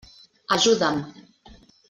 Ajuda'm. 0.55 0.99